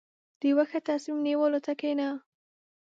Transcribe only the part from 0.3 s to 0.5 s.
•د